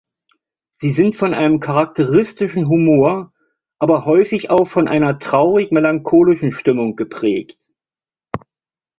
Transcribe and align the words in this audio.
Sie 0.73 0.89
sind 0.89 1.15
von 1.15 1.35
einem 1.35 1.59
charakteristischen 1.59 2.67
Humor, 2.67 3.33
aber 3.77 4.03
häufig 4.05 4.49
auch 4.49 4.65
von 4.65 4.87
einer 4.87 5.19
traurig-melancholischen 5.19 6.53
Stimmung 6.53 6.95
geprägt. 6.95 7.59